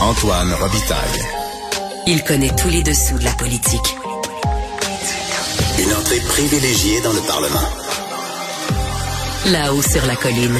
[0.00, 1.22] Antoine Robitaille.
[2.06, 3.96] Il connaît tous les dessous de la politique.
[5.78, 7.68] Une entrée privilégiée dans le Parlement.
[9.46, 10.58] Là-haut sur la colline.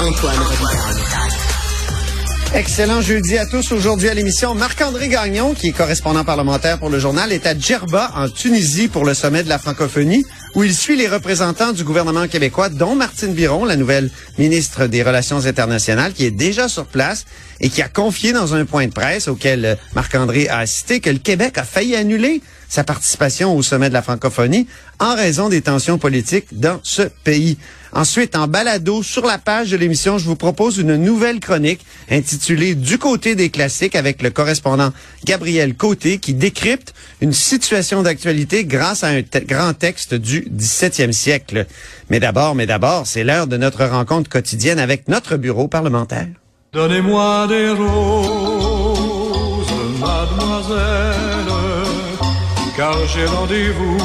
[0.00, 1.00] Antoine Robitaille.
[2.54, 3.72] Excellent jeudi à tous.
[3.72, 8.10] Aujourd'hui à l'émission, Marc-André Gagnon, qui est correspondant parlementaire pour le journal, est à Djerba,
[8.16, 12.26] en Tunisie, pour le sommet de la francophonie, où il suit les représentants du gouvernement
[12.26, 17.24] québécois, dont Martine Biron, la nouvelle ministre des Relations internationales, qui est déjà sur place
[17.60, 21.18] et qui a confié dans un point de presse auquel Marc-André a assisté que le
[21.18, 24.66] Québec a failli annuler sa participation au sommet de la francophonie
[25.00, 27.58] en raison des tensions politiques dans ce pays.
[27.92, 32.76] Ensuite, en balado sur la page de l'émission, je vous propose une nouvelle chronique intitulée
[32.76, 34.92] Du côté des classiques avec le correspondant
[35.24, 41.66] Gabriel Côté qui décrypte une situation d'actualité grâce à un grand texte du 17e siècle.
[42.08, 46.28] Mais d'abord, mais d'abord, c'est l'heure de notre rencontre quotidienne avec notre bureau parlementaire.
[46.72, 48.59] Donnez-moi des roses,
[52.80, 53.98] car j'ai rendez-vous,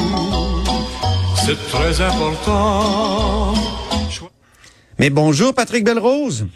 [1.46, 3.54] c'est très important.
[4.98, 6.46] Mais bonjour Patrick Belrose.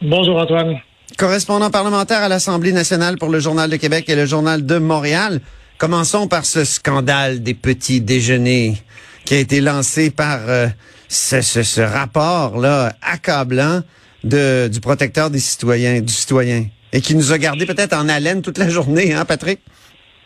[0.00, 0.80] Bonjour Antoine.
[1.18, 5.42] Correspondant parlementaire à l'Assemblée nationale pour le Journal de Québec et le Journal de Montréal.
[5.76, 8.78] Commençons par ce scandale des petits déjeuners
[9.26, 10.68] qui a été lancé par euh,
[11.08, 13.82] ce, ce, ce rapport-là accablant
[14.22, 18.40] de, du protecteur des citoyens, du citoyen, et qui nous a gardé peut-être en haleine
[18.40, 19.60] toute la journée, hein, Patrick?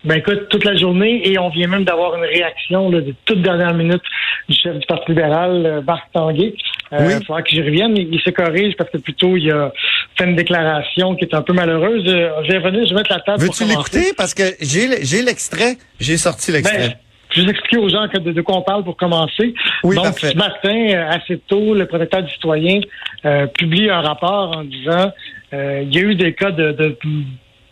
[0.04, 3.42] Ben écoute, toute la journée, et on vient même d'avoir une réaction là, de toute
[3.42, 4.02] dernière minute
[4.48, 6.54] du chef du Parti libéral, euh, Marc Tanguay.
[6.92, 7.12] Euh, Oui.
[7.20, 7.96] Il faudra que j'y revienne.
[7.96, 9.72] Il, il se corrige parce que plutôt il a
[10.16, 12.04] fait une déclaration qui est un peu malheureuse.
[12.06, 13.42] Euh, Je vais revenir, je vais mettre la table.
[13.42, 14.12] Veux-tu l'écouter?
[14.16, 16.78] Parce que j'ai le- j'ai l'extrait, j'ai sorti l'extrait.
[16.78, 16.94] Ben,
[17.30, 19.52] je vais vous expliquer aux gens que de, de quoi on parle pour commencer.
[19.84, 20.28] Oui, Donc, parfait.
[20.30, 22.80] ce matin, assez tôt, le protecteur du citoyen
[23.26, 25.12] euh, publie un rapport en disant
[25.52, 26.96] euh, il y a eu des cas de, de,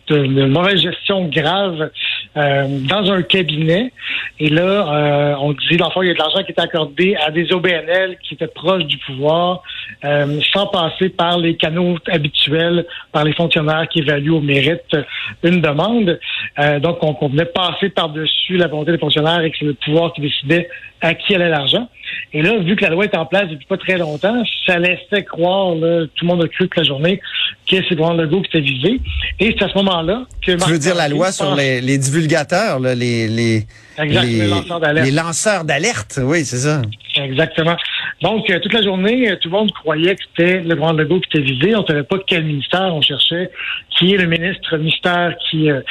[0.09, 1.89] de- de mauvaise gestion grave
[2.37, 3.91] euh, dans un cabinet.
[4.39, 6.59] Et là, euh, on dit, dans le fond, il y a de l'argent qui est
[6.59, 9.63] accordé à des OBNL qui étaient proches du pouvoir,
[10.05, 14.95] euh, sans passer par les canaux habituels, par les fonctionnaires qui évaluent au mérite
[15.43, 16.19] une demande.
[16.59, 19.73] Euh, donc, on, on venait passer par-dessus la volonté des fonctionnaires et que c'est le
[19.73, 20.69] pouvoir qui décidait
[21.01, 21.87] à qui allait l'argent.
[22.33, 25.23] Et là, vu que la loi est en place depuis pas très longtemps, ça laissait
[25.23, 27.21] croire, là, tout le monde a cru toute la journée,
[27.69, 29.01] que c'est le gouvernement Legault qui était visé.
[29.39, 30.51] Et c'est à ce moment-là que...
[30.51, 33.63] Tu veux dire la loi sur les, les divulgateurs, là, les, les,
[33.99, 35.05] les lanceurs d'alerte.
[35.05, 36.81] les lanceurs d'alerte, oui, c'est ça.
[37.15, 37.75] Exactement.
[38.21, 41.19] Donc, euh, toute la journée, euh, tout le monde croyait que c'était le grand Legault
[41.19, 41.75] qui était visé.
[41.75, 43.51] On ne savait pas quel ministère on cherchait,
[43.97, 45.81] qui est le ministre mystère qui, euh,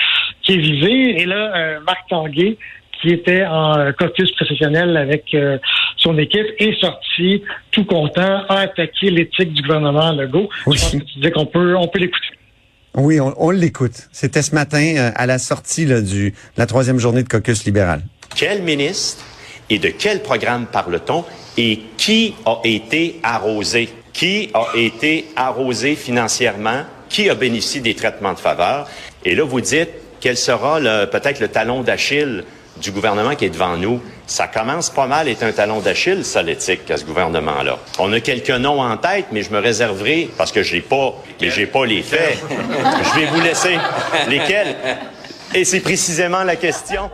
[0.42, 1.20] qui est visé.
[1.20, 2.56] Et là, Marc Tanguay,
[3.00, 5.36] qui était en caucus professionnel avec
[6.06, 10.48] son équipe, est sorti tout content, a attaqué l'éthique du gouvernement Legault.
[10.66, 10.76] Oui.
[10.76, 12.26] Je pense que tu disais qu'on peut, on peut l'écouter.
[12.94, 14.08] Oui, on, on l'écoute.
[14.12, 17.64] C'était ce matin euh, à la sortie là, du, de la troisième journée de caucus
[17.64, 18.02] libéral.
[18.34, 19.24] Quel ministre
[19.68, 21.24] et de quel programme parle-t-on
[21.58, 23.88] et qui a été arrosé?
[24.12, 26.84] Qui a été arrosé financièrement?
[27.08, 28.88] Qui a bénéficié des traitements de faveur?
[29.24, 29.90] Et là, vous dites
[30.20, 32.44] quel sera peut-être le talon d'Achille
[32.80, 34.00] du gouvernement qui est devant nous?
[34.26, 37.78] Ça commence pas mal être un talon d'Achille, ça, l'éthique, à ce gouvernement-là.
[37.98, 41.50] On a quelques noms en tête, mais je me réserverai, parce que j'ai pas, mais
[41.50, 42.38] j'ai pas les faits.
[42.50, 43.78] je vais vous laisser.
[44.28, 44.76] Lesquels?
[45.54, 47.08] Et c'est précisément la question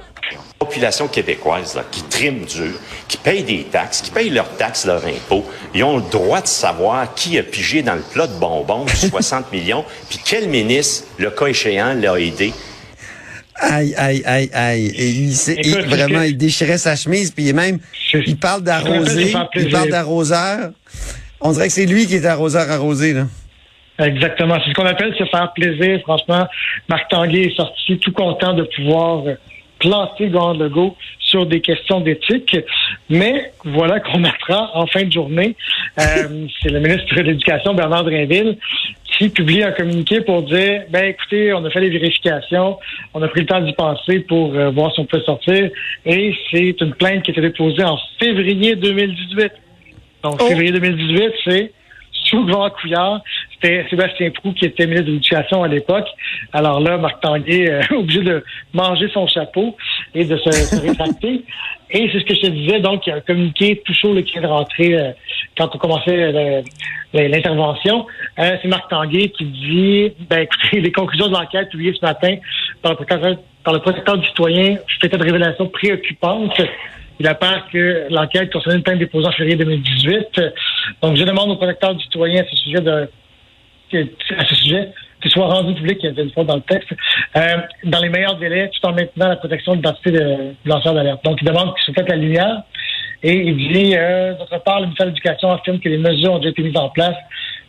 [0.64, 2.72] population québécoise là, qui trime dur,
[3.08, 6.46] qui paye des taxes, qui paye leurs taxes, leurs impôts, ils ont le droit de
[6.46, 11.08] savoir qui a pigé dans le plat de bonbons de 60 millions, puis quel ministre,
[11.18, 12.52] le cas échéant, l'a aidé.
[13.56, 14.86] Aïe, aïe, aïe, aïe.
[14.96, 17.78] Et Écoute, il- vraiment, il déchirait sa chemise, puis il est même,
[18.26, 20.70] il parle d'arroser, il parle d'arroseur.
[21.40, 23.26] On dirait que c'est lui qui est arroseur arrosé, là.
[23.98, 24.56] Exactement.
[24.64, 26.00] C'est ce qu'on appelle se faire plaisir.
[26.02, 26.46] Franchement,
[26.88, 29.34] Marc Tanguay est sorti tout content de pouvoir euh,
[29.78, 30.96] planter Gordon Legault
[31.32, 32.56] sur des questions d'éthique.
[33.08, 35.56] Mais voilà qu'on apprend en fin de journée.
[35.98, 38.58] euh, c'est le ministre de l'Éducation, Bernard Drinville,
[39.04, 42.78] qui publie un communiqué pour dire, ben écoutez, on a fait les vérifications,
[43.14, 45.70] on a pris le temps d'y penser pour euh, voir si on peut sortir.
[46.04, 49.52] Et c'est une plainte qui a été déposée en février 2018.
[50.22, 50.46] Donc, Oh.
[50.46, 51.72] février 2018, c'est
[52.32, 53.20] sous le vent Couillard.
[53.52, 56.06] C'était Sébastien Prou qui était ministre de l'Éducation à l'époque.
[56.52, 58.42] Alors là, Marc Tanguay euh, obligé de
[58.72, 59.76] manger son chapeau
[60.14, 61.44] et de se, se rétracter.
[61.94, 64.14] Et c'est ce que je te disais, donc il y a un communiqué tout chaud
[64.14, 65.10] là, qui vient de rentrer euh,
[65.58, 66.62] quand on commençait euh,
[67.12, 68.06] le- l'intervention.
[68.38, 72.36] Euh, c'est Marc Tanguay qui dit, ben écoutez, les conclusions de l'enquête publiées ce matin
[72.80, 76.58] par le protecteur, par le protecteur du citoyen fait une révélation préoccupante.
[77.20, 80.40] Il apparaît que l'enquête concernait une plainte déposée en février 2018.
[81.02, 83.08] Donc, je demande au protecteur du citoyen à ce sujet de
[84.38, 84.88] à ce sujet
[85.22, 86.92] ce soit rendu public, il y avait une fois dans le texte,
[87.36, 91.24] euh, dans les meilleurs délais, tout en maintenant la protection de l'identité de, lanceur d'alerte.
[91.24, 92.62] Donc, il demande qu'il soit fait la lumière.
[93.22, 96.38] Et il dit, euh, d'autre part, le ministère de l'Éducation affirme que les mesures ont
[96.38, 97.14] déjà été mises en place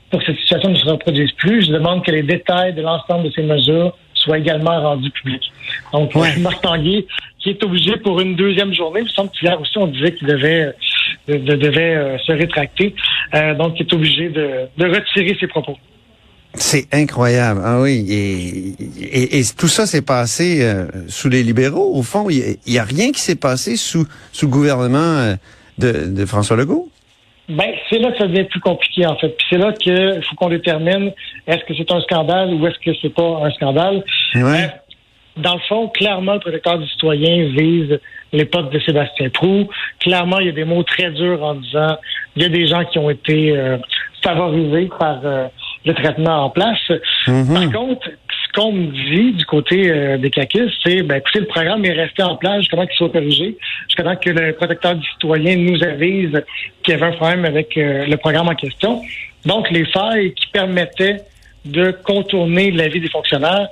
[0.09, 1.67] pour que cette situation ne se reproduise plus.
[1.67, 5.51] Je demande que les détails de l'ensemble de ces mesures soient également rendus publics.
[5.91, 6.35] Donc, Ouais.
[6.37, 7.05] Marc Tanguay,
[7.39, 10.27] qui est obligé pour une deuxième journée, il me semble qu'hier aussi, on disait qu'il
[10.27, 10.73] devait,
[11.27, 12.93] de- de- devait euh, se rétracter.
[13.33, 15.77] Euh, donc, il est obligé de, de retirer ses propos.
[16.55, 17.61] C'est incroyable.
[17.63, 18.05] Ah oui.
[18.09, 21.95] Et, et, et tout ça s'est passé euh, sous les libéraux.
[21.95, 25.35] Au fond, il n'y a, rien qui s'est passé sous, sous le gouvernement euh,
[25.79, 26.89] de, de François Legault.
[27.49, 29.29] Ben, c'est là que ça devient plus compliqué, en fait.
[29.29, 31.11] Puis c'est là qu'il faut qu'on détermine
[31.47, 34.03] est-ce que c'est un scandale ou est-ce que c'est pas un scandale.
[34.35, 34.69] Ouais.
[35.37, 37.99] Dans le fond, clairement, le protecteur du citoyen vise
[38.31, 39.67] l'époque de Sébastien Prou.
[39.99, 41.97] Clairement, il y a des mots très durs en disant
[42.35, 43.77] il y a des gens qui ont été euh,
[44.23, 45.47] favorisés par euh,
[45.85, 46.91] le traitement en place.
[47.27, 47.53] Mhm.
[47.53, 51.47] Par contre, ce qu'on me dit du côté euh, des CACUS, c'est ben écoutez, le
[51.47, 53.57] programme est resté en place jusqu'à temps qu'il soit corrigé,
[53.87, 56.43] jusqu'à que le protecteur du citoyen nous avise
[56.83, 59.01] qu'il y avait un problème avec euh, le programme en question.
[59.45, 61.17] Donc, les failles qui permettaient
[61.65, 63.67] de contourner l'avis des fonctionnaires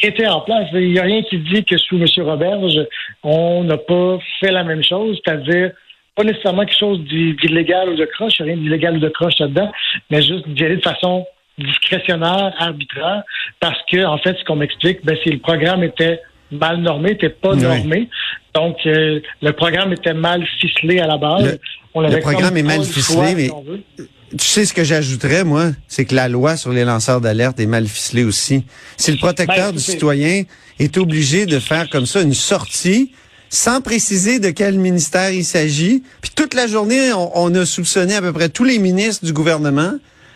[0.00, 0.68] étaient en place.
[0.72, 2.06] Il n'y a rien qui dit que sous M.
[2.24, 2.78] Roberge,
[3.22, 5.70] on n'a pas fait la même chose, c'est-à-dire
[6.14, 9.70] pas nécessairement quelque chose d'i- d'illégal ou de croche, rien d'illégal ou de croche là-dedans,
[10.10, 11.26] mais juste d'y aller de façon
[11.58, 13.22] discrétionnaire, arbitraire,
[13.60, 16.20] parce que, en fait, ce qu'on m'explique, ben, c'est le programme était
[16.50, 18.08] mal normé, n'était pas normé.
[18.54, 21.52] Donc, euh, le programme était mal ficelé à la base.
[21.52, 21.58] Le-
[21.94, 23.82] On le programme est mal ficelé, si mais- on veut.
[24.30, 27.66] Tu sais ce que j'ajouterais, moi, c'est que la loi sur les lanceurs d'alerte est
[27.66, 28.64] mal ficelée aussi.
[28.96, 30.42] Si le protecteur Ben, du citoyen
[30.80, 33.12] est obligé de faire comme ça une sortie
[33.50, 38.16] sans préciser de quel ministère il s'agit, puis toute la journée, on, on a soupçonné
[38.16, 39.94] à peu près tous les ministres du gouvernement,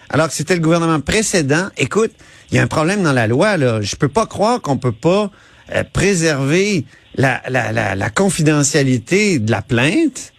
[0.09, 1.69] alors que c'était le gouvernement précédent.
[1.77, 2.13] Écoute,
[2.51, 3.81] il y a un problème dans la loi, là.
[3.83, 5.33] Je peux pas croire qu'on peut pas
[5.75, 6.85] euh, préserver
[7.17, 10.33] la, la, la, la confidentialité de la plainte,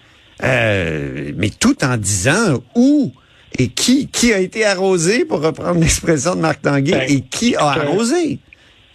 [0.43, 3.11] euh, mais tout en disant où
[3.57, 7.55] et qui qui a été arrosé, pour reprendre l'expression de Marc Tanguay, Ben, et qui
[7.55, 8.39] a arrosé?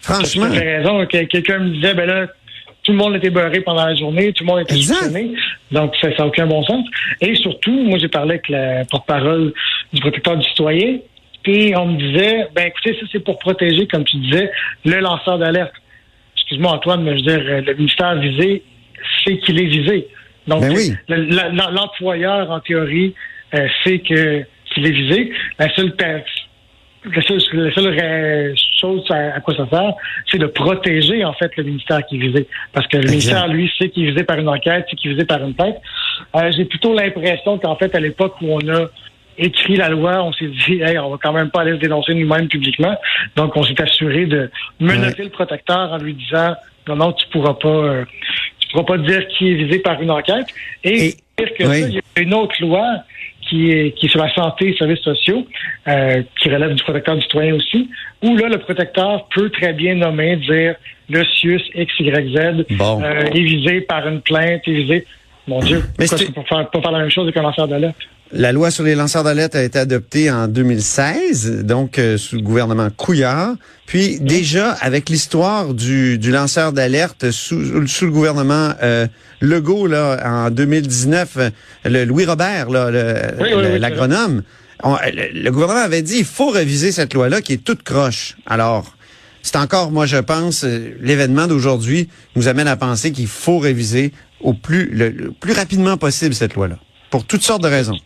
[0.01, 0.49] Franchement.
[0.51, 1.05] Tu raison.
[1.05, 2.27] que Quelqu'un me disait, ben là,
[2.83, 5.33] tout le monde était beurré pendant la journée, tout le monde était soupçonné.
[5.71, 6.85] Donc, ça n'a aucun bon sens.
[7.19, 9.53] Et surtout, moi, j'ai parlé avec la porte-parole
[9.91, 10.99] du protecteur du citoyen,
[11.45, 14.51] et on me disait, ben écoutez, ça, c'est pour protéger, comme tu disais,
[14.85, 15.73] le lanceur d'alerte.
[16.35, 18.63] Excuse-moi, Antoine, mais je veux dire, euh, le ministère visé,
[19.23, 20.07] c'est qu'il est visé.
[20.47, 20.93] Donc, Ben oui.
[21.71, 23.13] l'employeur, en théorie,
[23.53, 25.31] euh, sait que qu'il est visé.
[25.59, 25.93] La seule
[27.15, 29.93] la seule, la seule chose à, à quoi ça sert,
[30.29, 32.47] c'est de protéger en fait le ministère qui est visé.
[32.73, 35.13] Parce que le ministère, lui, sait qu'il est visé par une enquête, sait qu'il est
[35.13, 35.77] visé par une plainte.
[36.35, 38.87] Euh, J'ai plutôt l'impression qu'en fait, à l'époque où on a
[39.37, 42.13] écrit la loi, on s'est dit, hey, on va quand même pas aller se dénoncer
[42.13, 42.97] nous-mêmes publiquement.
[43.35, 44.49] Donc, on s'est assuré de
[44.79, 46.55] menotter le protecteur en lui disant,
[46.87, 48.05] non, non, tu pourras pas, euh,
[48.59, 50.47] tu pourras pas dire qui est visé par une enquête.
[50.83, 51.81] Et, Et- pire que oui.
[51.81, 52.83] ça, il y a une autre loi
[53.49, 55.45] qui est, qui est sur la santé et services sociaux,
[55.87, 57.89] euh, qui relève du protecteur du citoyen aussi,
[58.23, 60.75] où là, le protecteur peut très bien nommer, dire
[61.09, 63.01] le CIUS XYZ Bon.
[63.03, 65.05] euh, est visé par une plainte, est visé.
[65.47, 67.67] Mon Dieu, Mais pourquoi c'est- peut faire, pas faire la même chose avec un lanceur
[67.67, 67.95] d'alerte?
[68.33, 72.41] La loi sur les lanceurs d'alerte a été adoptée en 2016, donc euh, sous le
[72.41, 73.55] gouvernement Couillard.
[73.85, 79.07] Puis déjà, avec l'histoire du, du lanceur d'alerte sous, sous le gouvernement euh,
[79.39, 81.49] Legault, là, en 2019, euh,
[81.85, 84.43] le Louis Robert, là, le- Oui, oui, le- oui, l'agronome,
[84.83, 88.35] on- le, le gouvernement avait dit il faut réviser cette loi-là qui est toute croche.
[88.45, 88.93] Alors,
[89.41, 94.11] c'est encore, moi, je pense, euh, l'événement d'aujourd'hui nous amène à penser qu'il faut réviser
[94.41, 96.77] au plus, le- le plus rapidement possible cette loi-là,
[97.09, 97.97] pour toutes sortes de raisons.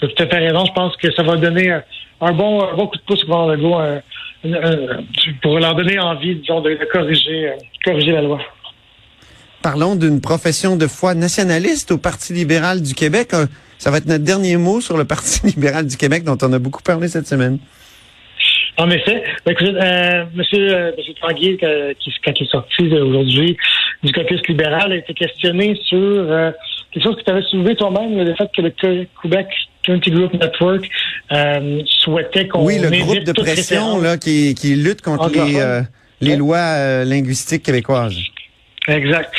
[0.00, 0.64] Tu as tout à fait raison.
[0.66, 1.82] Je pense que ça va donner un,
[2.20, 4.00] un bon, un bon coup de pouce un-
[4.44, 5.02] un- un-
[5.42, 7.52] pour leur donner envie, disons, de, de corriger, euh,
[7.84, 8.40] corriger la loi.
[9.62, 13.32] Parlons d'une profession de foi nationaliste au Parti libéral du Québec.
[13.78, 16.58] Ça va être notre dernier mot sur le Parti libéral du Québec dont on a
[16.58, 17.58] beaucoup parlé cette semaine.
[18.78, 22.82] En effet, ben, écoutez, euh, monsieur, euh, monsieur Tanguy, que- qui, quand il est sorti
[22.94, 23.56] aujourd'hui
[24.02, 26.50] du caucus libéral, a été questionné sur euh,
[26.90, 28.70] quelque chose que tu avais soulevé toi-même, le fait que le
[29.22, 29.48] Québec
[29.84, 30.88] Community Group Network
[31.32, 35.82] euh, souhaitait qu'on oui, le groupe de pression là, qui, qui lutte contre les, euh,
[36.20, 38.16] les lois euh, linguistiques québécoises.
[38.88, 39.32] Exact.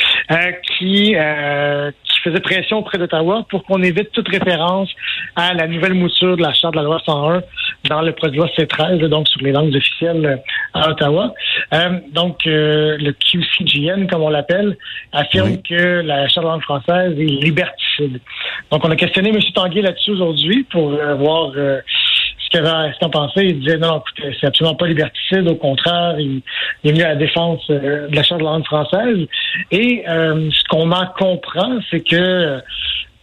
[0.78, 4.88] Qui, qui faisait pression auprès d'Ottawa pour qu'on évite toute référence
[5.36, 7.42] à la nouvelle mouture de la Charte de la loi 101
[7.88, 10.40] dans le projet de loi C13, donc sur les langues officielles
[10.72, 11.34] à Ottawa.
[11.74, 14.76] Euh, donc, euh, le QCGN, comme on l'appelle,
[15.12, 15.62] affirme Oui.
[15.62, 17.91] que la Charte de la langue française est liberticide.
[18.70, 19.38] Donc, on a questionné M.
[19.54, 21.52] Tanguay là-dessus aujourd'hui pour euh, voir...
[21.56, 21.80] euh,
[22.44, 23.46] ce qu'il avait ce pensait.
[23.46, 25.48] Il disait non, écoutez, c'est absolument pas liberticide.
[25.48, 26.42] Au contraire, il,
[26.82, 29.26] il est venu à la défense euh, de la charte de la langue française.
[29.70, 32.60] Et ce qu'on en comprend, c'est que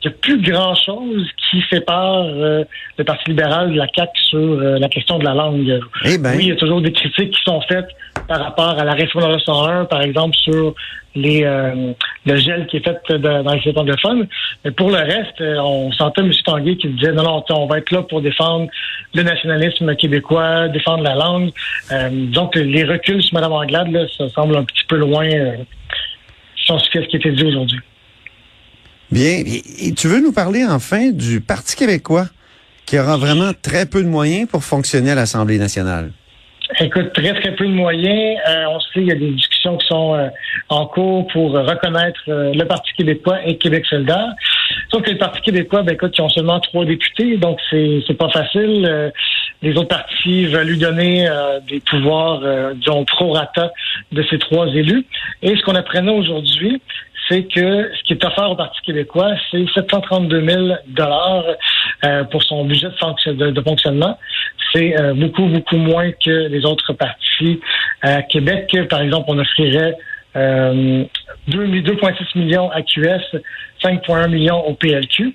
[0.01, 2.63] il n'y a plus grand-chose qui sépare euh,
[2.97, 5.79] le Parti libéral de la CAQ sur euh, la question de la langue.
[6.05, 6.37] Eh ben.
[6.37, 7.89] Oui, il y a toujours des critiques qui sont faites
[8.29, 10.75] par rapport à la réforme de la 101, par exemple, sur
[11.15, 11.93] les euh,
[12.27, 14.27] le gel qui est fait dans les anglophones.
[14.63, 16.31] Mais pour le reste, euh, on sentait M.
[16.45, 18.67] Tanguay qui disait non, non, on va être là pour défendre
[19.15, 21.49] le nationalisme québécois, défendre la langue.
[21.91, 25.57] Euh, donc, les reculs sur Mme Anglade, là, ça semble un petit peu loin euh,
[26.67, 27.79] ce qui été dit aujourd'hui.
[29.11, 29.41] Bien.
[29.43, 32.27] Et tu veux nous parler enfin du Parti québécois
[32.85, 36.11] qui aura vraiment très peu de moyens pour fonctionner à l'Assemblée nationale?
[36.77, 38.39] Écoute, très, très peu de moyens.
[38.47, 40.27] Euh, on sait qu'il y a des discussions qui sont euh,
[40.69, 44.33] en cours pour reconnaître euh, le Parti québécois et Québec solidaire.
[44.91, 48.13] Sauf que le Parti québécois, ben écoute, ils ont seulement trois députés, donc c'est c'est
[48.13, 48.85] pas facile.
[48.87, 49.09] Euh,
[49.61, 53.71] les autres partis veulent lui donner euh, des pouvoirs, euh, disons, pro-rata
[54.11, 55.05] de ces trois élus.
[55.41, 56.81] Et ce qu'on apprenait aujourd'hui,
[57.29, 61.45] c'est que ce qui est offert au Parti québécois, c'est 732 000 dollars
[62.03, 64.17] euh, pour son budget de, fonction- de- de fonctionnement.
[64.73, 67.59] C'est euh, beaucoup, beaucoup moins que les autres partis.
[68.01, 69.95] À Québec, par exemple, on offrirait
[70.35, 71.03] euh,
[71.47, 73.37] 2 2,6 millions à QS,
[73.83, 75.33] 5,1 millions au PLQ.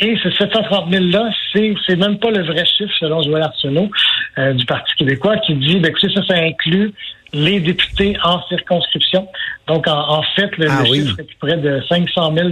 [0.00, 3.90] Et ce 730 000-là, c'est, c'est même pas le vrai chiffre, selon Joël Arsenault
[4.38, 6.92] euh, du Parti québécois, qui dit, ben, écoutez, ça, ça inclut
[7.32, 9.28] les députés en circonscription.
[9.66, 11.06] Donc, en, en fait, le, Ah le oui.
[11.06, 12.48] chiffre est près de 500 000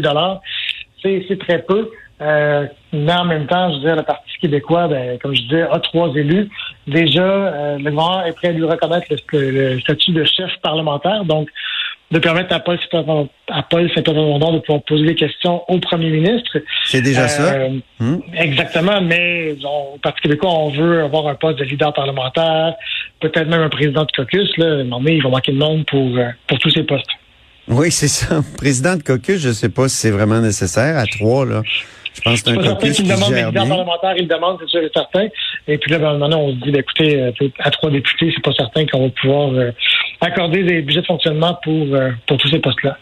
[1.02, 1.90] c'est, c'est très peu.
[2.22, 5.62] Euh, mais en même temps, je veux dire, le Parti québécois, ben, comme je disais,
[5.62, 6.48] a trois élus.
[6.86, 11.24] Déjà, euh, le gouvernement est prêt à lui reconnaître le, le statut de chef parlementaire.
[11.24, 11.50] Donc,
[12.12, 16.10] de permettre à Paul Saint-Pavon- à Paul Saint-Pavon de pouvoir poser des questions au premier
[16.10, 16.58] ministre.
[16.84, 17.52] C'est déjà ça?
[17.54, 18.18] Euh, Hmm?
[18.36, 22.74] Exactement, mais on, au Parti québécois, on veut avoir un poste de leader parlementaire,
[23.20, 24.48] peut-être même un président de caucus.
[24.58, 27.06] Là, donné, il va manquer de monde pour, euh, pour tous ces postes.
[27.68, 28.40] Oui, c'est ça.
[28.56, 30.96] Président de caucus, je sais pas si c'est vraiment nécessaire.
[30.98, 31.62] À trois, là.
[32.14, 33.68] Je pense que c'est un caucus qui demande des gère leaders bien.
[33.76, 35.26] parlementaires, il demande, c'est sûr et certain.
[35.68, 38.52] Et puis là, maintenant, on se dit, ben, écoutez, euh, à trois députés, c'est pas
[38.52, 39.50] certain qu'on va pouvoir
[40.26, 42.96] accorder des budgets de fonctionnement pour, euh, pour tous ces postes-là.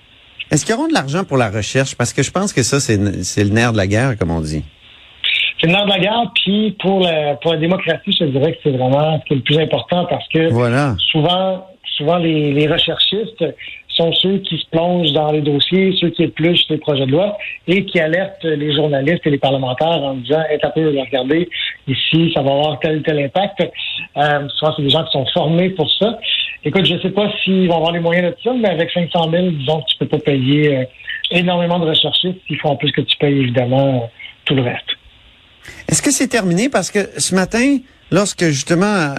[0.50, 1.94] Est-ce qu'ils auront de l'argent pour la recherche?
[1.96, 2.96] Parce que je pense que ça, c'est
[3.44, 4.62] le nerf de la guerre, comme on dit.
[5.60, 8.58] C'est le nerf de la guerre, puis pour la, pour la démocratie, je dirais que
[8.62, 10.94] c'est vraiment ce qui est le plus important parce que Voilà.
[11.10, 11.66] souvent,
[11.96, 13.44] souvent les, les recherchistes
[13.88, 17.38] sont ceux qui se plongent dans les dossiers, ceux qui épluchent les projets de loi
[17.68, 21.48] et qui alertent les journalistes et les parlementaires en disant hey, un peu, regardez,
[21.86, 23.60] ici, ça va avoir tel ou tel impact.
[24.16, 26.18] Euh, souvent, c'est des gens qui sont formés pour ça.
[26.66, 29.30] Écoute, je ne sais pas s'ils vont avoir les moyens de ça, mais avec 500
[29.30, 30.84] 000, disons que tu peux pas payer euh,
[31.30, 32.40] énormément de recherchistes.
[32.48, 34.10] Il faut en plus que tu payes évidemment
[34.44, 34.86] tout le reste.
[35.88, 36.68] Est-ce que c'est terminé?
[36.68, 37.78] Parce que ce matin,
[38.10, 39.14] lorsque justement,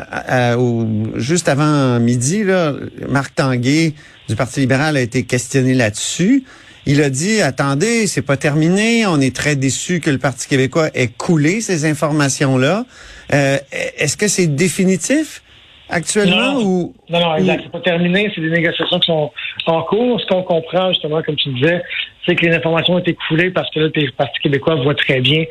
[1.15, 2.73] juste avant midi, là,
[3.07, 3.93] Marc Tanguay
[4.27, 6.43] du Parti libéral a été questionné là-dessus.
[6.87, 9.07] Il a dit, attendez, c'est pas terminé.
[9.07, 12.85] On est très déçus que le Parti québécois ait coulé ces informations-là.
[13.33, 13.57] Euh,
[13.97, 15.41] Est-ce que c'est définitif?
[15.89, 16.61] Actuellement Non.
[16.63, 17.61] ou Non, non, exact.
[17.63, 18.31] C'est pas terminé.
[18.33, 19.31] C'est des négociations qui sont
[19.67, 20.19] en cours.
[20.21, 21.81] Ce qu'on comprend, justement, comme tu disais,
[22.25, 25.21] c'est que les informations ont été coulées parce que là, le Parti québécois voit très
[25.21, 25.43] bien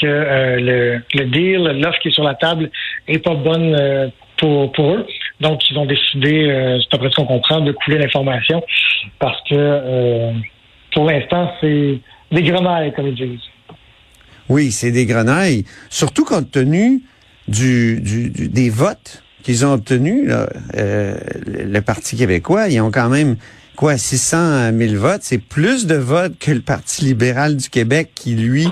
[0.00, 2.70] que euh, le, le deal, l'offre qui est sur la table,
[3.08, 5.06] est pas bonne euh, pour, pour eux.
[5.40, 8.62] Donc, ils ont décidé, euh, c'est après ce qu'on comprend, de couler l'information
[9.18, 10.32] parce que euh,
[10.92, 11.98] pour l'instant, c'est
[12.30, 13.40] des grenailles, comme ils disent.
[14.48, 15.64] Oui, c'est des grenailles.
[15.88, 17.02] Surtout compte tenu
[17.48, 21.16] du, du- du- des votes qu'ils ont obtenus, là, euh,
[21.46, 23.36] le Parti québécois, ils ont quand même
[23.76, 25.22] quoi 600 000 votes?
[25.22, 28.68] C'est plus de votes que le Parti libéral du Québec qui, lui,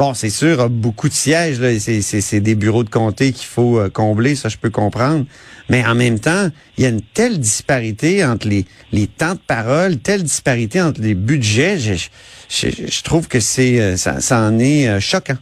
[0.00, 1.60] bon, c'est sûr, a beaucoup de sièges.
[1.60, 4.70] Là, c'est, c'est, c'est des bureaux de comté qu'il faut euh, combler, ça je peux
[4.70, 5.26] comprendre.
[5.68, 6.48] Mais en même temps,
[6.78, 11.02] il y a une telle disparité entre les, les temps de parole, telle disparité entre
[11.02, 11.78] les budgets.
[11.78, 12.08] Je,
[12.48, 15.36] je, je trouve que c'est euh, ça, ça en est euh, choquant.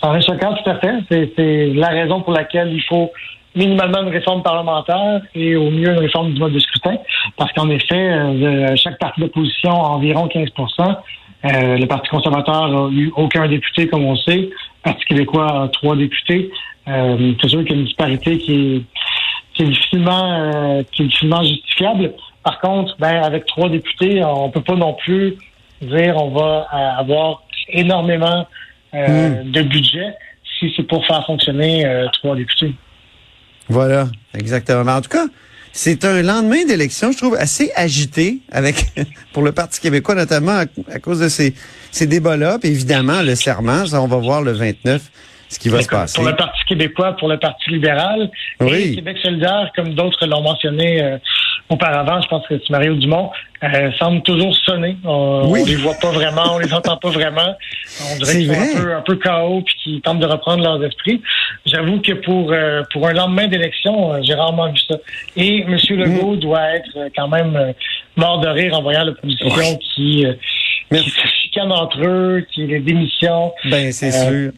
[0.00, 0.94] Ça en est choquant, tout à fait.
[1.08, 3.12] C'est, c'est la raison pour laquelle il faut
[3.54, 6.96] minimalement une réforme parlementaire et au mieux une réforme du mode de scrutin.
[7.36, 10.96] Parce qu'en effet, euh, chaque parti d'opposition a environ 15%
[11.44, 14.36] Euh, Le Parti conservateur n'a eu aucun député, comme on sait.
[14.36, 16.50] Le Parti québécois a trois députés.
[16.88, 18.82] Euh, c'est sûr qu'il y a une disparité qui est,
[19.54, 22.12] qui est difficilement, euh, qui est difficilement justifiable.
[22.44, 25.36] Par contre, ben, avec trois députés, on peut pas non plus
[25.80, 28.46] dire on va euh, avoir énormément
[28.94, 30.14] euh, de budget
[30.58, 32.72] si c'est pour faire fonctionner euh, trois députés.
[33.68, 34.84] Voilà, exactement.
[34.84, 35.26] Mais en tout cas,
[35.72, 38.86] c'est un lendemain d'élection, je trouve, assez agité avec
[39.32, 41.54] pour le Parti québécois, notamment à, à cause de ces,
[41.90, 42.58] ces débats-là.
[42.58, 45.02] Puis évidemment, le serment, ça, on va voir le 29
[45.52, 46.14] ce qui va se passer.
[46.14, 48.30] Pour le Parti québécois, pour le Parti libéral.
[48.60, 48.72] Oui.
[48.72, 51.18] Et Québec solidaire, comme d'autres l'ont mentionné euh,
[51.72, 53.30] auparavant, je pense que c'est Mario Dumont,
[53.64, 54.96] euh, semble toujours sonner.
[55.04, 55.60] On, Oui.
[55.62, 57.54] on les voit pas vraiment, on les entend pas vraiment.
[58.12, 60.82] On dirait qu'ils sont un peu, un peu KO puis qu'ils tentent de reprendre leurs
[60.84, 61.20] esprits.
[61.66, 64.96] J'avoue que pour euh, pour un lendemain d'élection, euh, j'ai rarement vu ça.
[65.36, 65.76] Et M.
[65.90, 67.74] Legault doit être quand même
[68.16, 69.78] mort de rire en voyant l'opposition Ouais.
[69.94, 70.24] qui,
[70.90, 73.52] qui se chicane entre eux, qui les démissions.
[73.70, 74.52] Ben, c'est sûr.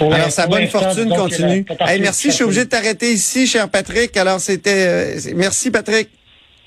[0.00, 1.64] Alors, sa bonne fortune continue.
[1.86, 4.16] Hey, merci, je suis obligé de t'arrêter ici, cher Patrick.
[4.16, 4.88] Alors, c'était...
[4.88, 6.08] euh, merci, Patrick.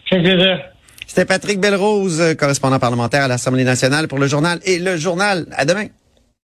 [0.09, 0.59] Plaisir.
[1.05, 5.45] C'était Patrick Belrose, euh, correspondant parlementaire à l'Assemblée nationale pour le journal et le journal.
[5.55, 5.87] À demain.